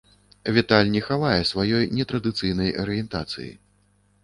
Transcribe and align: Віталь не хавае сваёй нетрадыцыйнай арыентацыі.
Віталь 0.53 0.89
не 0.93 1.01
хавае 1.07 1.41
сваёй 1.51 1.85
нетрадыцыйнай 1.99 2.75
арыентацыі. 2.87 3.49